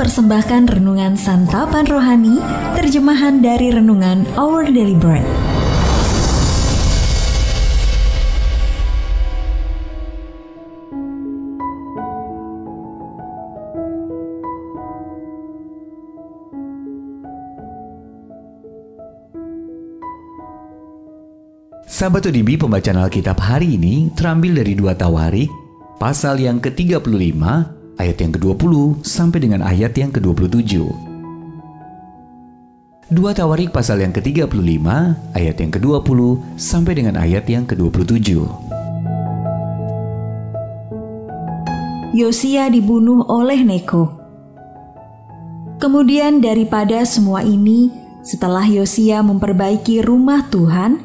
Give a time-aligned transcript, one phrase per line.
[0.00, 2.40] mempersembahkan renungan santapan rohani,
[2.72, 5.28] terjemahan dari renungan Our Daily Bread.
[21.84, 25.52] Sahabat ODB pembacaan Alkitab hari ini terambil dari dua Tawarik,
[26.00, 30.80] pasal yang ke-35, ayat yang ke-20 sampai dengan ayat yang ke-27.
[33.10, 34.86] Dua Tawarik pasal yang ke-35,
[35.34, 36.18] ayat yang ke-20
[36.54, 38.38] sampai dengan ayat yang ke-27.
[42.14, 44.14] Yosia dibunuh oleh Neko.
[45.82, 47.90] Kemudian daripada semua ini,
[48.22, 51.02] setelah Yosia memperbaiki rumah Tuhan,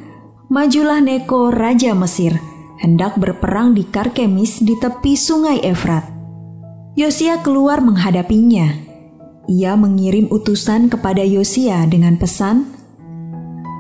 [0.50, 2.38] majulah Neko Raja Mesir,
[2.86, 6.15] hendak berperang di Karkemis di tepi sungai Efrat.
[6.96, 8.72] Yosia keluar menghadapinya.
[9.52, 12.76] Ia mengirim utusan kepada Yosia dengan pesan,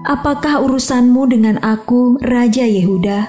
[0.05, 3.25] Apakah urusanmu dengan aku, Raja Yehuda?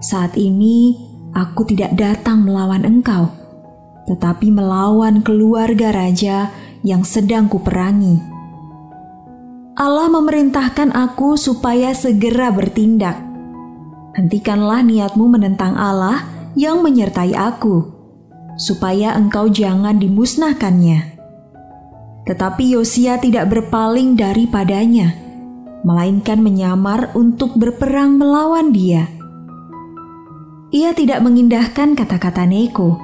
[0.00, 0.96] Saat ini
[1.36, 3.28] aku tidak datang melawan engkau,
[4.08, 6.48] tetapi melawan keluarga raja
[6.80, 8.24] yang sedang kuperangi.
[9.76, 13.20] Allah memerintahkan aku supaya segera bertindak.
[14.16, 16.24] Hentikanlah niatmu menentang Allah
[16.56, 18.01] yang menyertai aku,
[18.56, 21.18] supaya engkau jangan dimusnahkannya.
[22.22, 25.18] Tetapi Yosia tidak berpaling daripadanya,
[25.82, 29.10] melainkan menyamar untuk berperang melawan dia.
[30.72, 32.96] Ia tidak mengindahkan kata-kata Neko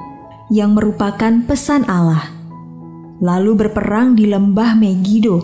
[0.49, 2.31] yang merupakan pesan Allah,
[3.21, 5.43] lalu berperang di lembah Megido.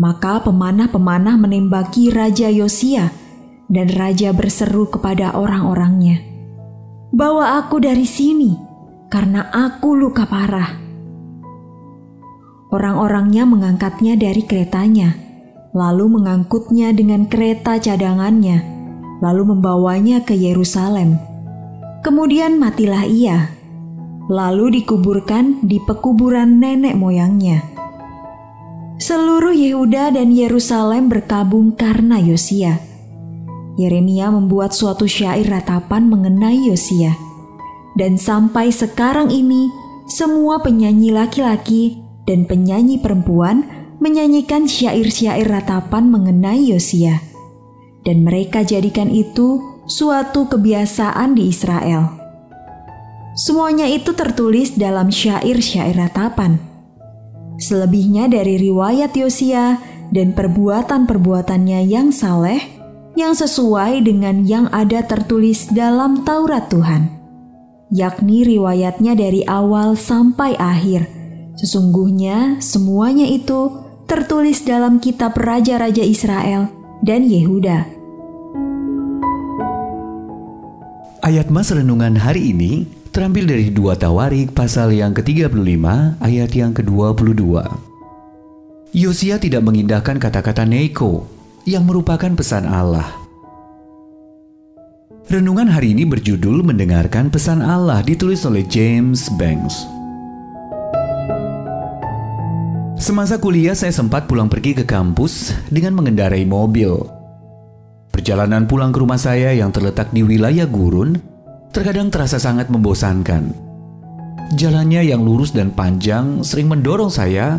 [0.00, 3.12] Maka pemanah-pemanah menembaki Raja Yosia,
[3.66, 6.22] dan Raja berseru kepada orang-orangnya,
[7.16, 8.52] "Bawa aku dari sini,
[9.08, 10.76] karena aku luka parah."
[12.68, 15.16] Orang-orangnya mengangkatnya dari keretanya,
[15.72, 18.60] lalu mengangkutnya dengan kereta cadangannya,
[19.24, 21.16] lalu membawanya ke Yerusalem.
[22.04, 23.48] Kemudian matilah ia,
[24.28, 27.64] lalu dikuburkan di pekuburan nenek moyangnya.
[29.00, 32.95] Seluruh Yehuda dan Yerusalem berkabung karena Yosia.
[33.76, 37.12] Yeremia membuat suatu syair ratapan mengenai Yosia.
[37.96, 39.68] Dan sampai sekarang ini,
[40.08, 43.68] semua penyanyi laki-laki dan penyanyi perempuan
[44.00, 47.20] menyanyikan syair-syair ratapan mengenai Yosia.
[48.04, 52.16] Dan mereka jadikan itu suatu kebiasaan di Israel.
[53.36, 56.56] Semuanya itu tertulis dalam syair-syair ratapan.
[57.56, 59.80] Selebihnya dari riwayat Yosia
[60.12, 62.75] dan perbuatan-perbuatannya yang saleh,
[63.16, 67.08] yang sesuai dengan yang ada tertulis dalam Taurat Tuhan,
[67.88, 71.08] yakni riwayatnya dari awal sampai akhir.
[71.56, 73.72] Sesungguhnya semuanya itu
[74.04, 76.68] tertulis dalam kitab Raja-Raja Israel
[77.00, 77.88] dan Yehuda.
[81.24, 82.84] Ayat Mas Renungan hari ini
[83.16, 85.56] terambil dari dua Tawarik pasal yang ke-35
[86.20, 87.64] ayat yang ke-22.
[88.92, 91.35] Yosia tidak mengindahkan kata-kata Neko
[91.66, 93.10] yang merupakan pesan Allah.
[95.26, 99.82] Renungan hari ini berjudul Mendengarkan Pesan Allah ditulis oleh James Banks.
[102.94, 107.02] Semasa kuliah saya sempat pulang pergi ke kampus dengan mengendarai mobil.
[108.14, 111.18] Perjalanan pulang ke rumah saya yang terletak di wilayah gurun
[111.74, 113.50] terkadang terasa sangat membosankan.
[114.54, 117.58] Jalannya yang lurus dan panjang sering mendorong saya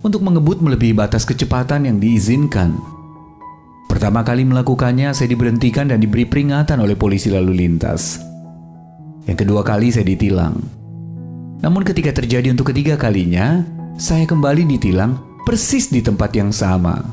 [0.00, 2.93] untuk mengebut melebihi batas kecepatan yang diizinkan.
[3.94, 8.18] Pertama kali melakukannya, saya diberhentikan dan diberi peringatan oleh polisi lalu lintas.
[9.22, 10.58] Yang kedua kali saya ditilang.
[11.62, 13.62] Namun ketika terjadi untuk ketiga kalinya,
[13.94, 17.06] saya kembali ditilang persis di tempat yang sama.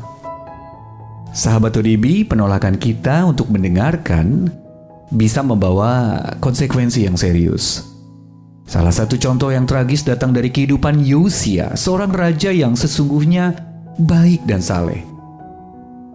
[1.38, 4.50] Sahabat ODB, penolakan kita untuk mendengarkan
[5.13, 7.94] bisa membawa konsekuensi yang serius.
[8.66, 13.54] Salah satu contoh yang tragis datang dari kehidupan Yosia, seorang raja yang sesungguhnya
[14.01, 15.11] baik dan saleh.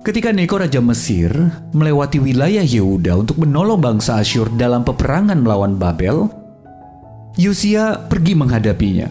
[0.07, 1.35] Ketika Neko Raja Mesir
[1.75, 6.31] melewati wilayah Yehuda untuk menolong bangsa Asyur dalam peperangan melawan Babel,
[7.35, 9.11] Yosia pergi menghadapinya.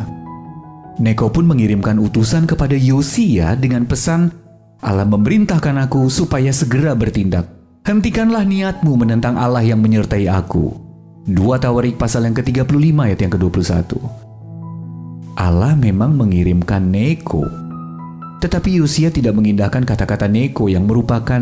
[1.03, 4.31] Neko pun mengirimkan utusan kepada Yosia dengan pesan,
[4.79, 7.43] Allah memerintahkan aku supaya segera bertindak.
[7.83, 10.79] Hentikanlah niatmu menentang Allah yang menyertai aku.
[11.27, 13.99] Dua Tawarik pasal yang ke-35 ayat yang ke-21.
[15.35, 17.64] Allah memang mengirimkan Neko.
[18.45, 21.41] Tetapi Yosia tidak mengindahkan kata-kata Neko yang merupakan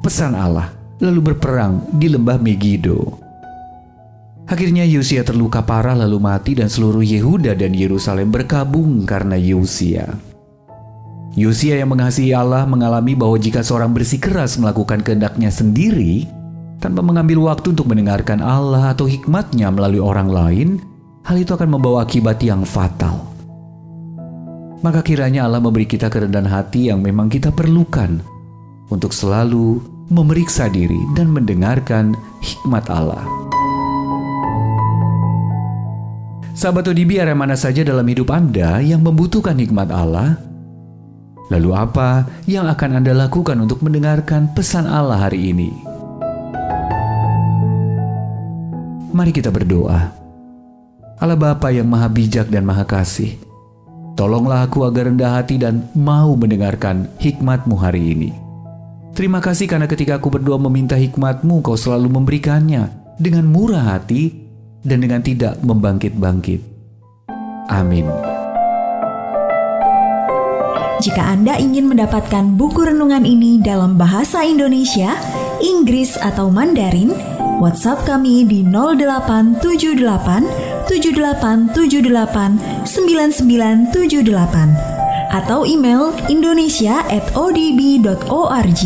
[0.00, 3.20] pesan Allah lalu berperang di lembah Megido.
[4.48, 10.08] Akhirnya Yosia terluka parah lalu mati dan seluruh Yehuda dan Yerusalem berkabung karena Yosia.
[11.36, 16.24] Yosia yang mengasihi Allah mengalami bahwa jika seorang bersikeras melakukan kehendaknya sendiri,
[16.80, 20.68] tanpa mengambil waktu untuk mendengarkan Allah atau hikmatnya melalui orang lain,
[21.28, 23.31] hal itu akan membawa akibat yang fatal.
[24.82, 28.18] Maka kiranya Allah memberi kita kerendahan hati yang memang kita perlukan
[28.90, 29.78] untuk selalu
[30.10, 33.22] memeriksa diri dan mendengarkan hikmat Allah.
[36.52, 40.36] Sahabat ODB area mana saja dalam hidup Anda yang membutuhkan hikmat Allah?
[41.48, 45.70] Lalu apa yang akan Anda lakukan untuk mendengarkan pesan Allah hari ini?
[49.14, 50.10] Mari kita berdoa.
[51.22, 53.38] Allah Bapa yang maha bijak dan maha kasih,
[54.14, 58.30] tolonglah aku agar rendah hati dan mau mendengarkan hikmatmu hari ini.
[59.12, 62.88] Terima kasih karena ketika aku berdoa meminta hikmatmu, kau selalu memberikannya
[63.20, 64.32] dengan murah hati
[64.80, 66.64] dan dengan tidak membangkit-bangkit.
[67.68, 68.08] Amin.
[71.02, 75.18] Jika Anda ingin mendapatkan buku renungan ini dalam bahasa Indonesia,
[75.58, 77.10] Inggris atau Mandarin,
[77.58, 85.02] WhatsApp kami di 0878 7878 9978
[85.32, 88.82] atau email indonesia@odb.org.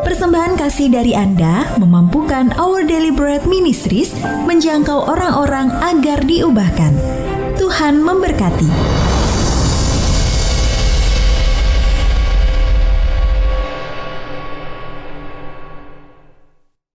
[0.00, 2.82] Persembahan kasih dari Anda memampukan Our
[3.14, 4.10] Bread Ministries
[4.48, 6.96] menjangkau orang-orang agar diubahkan.
[7.60, 8.99] Tuhan memberkati.